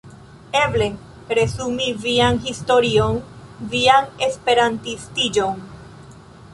Eble 0.59 0.85
resumi 1.39 1.91
vian 2.07 2.41
historion, 2.47 3.21
vian 3.77 4.11
esperantistiĝon. 4.33 5.63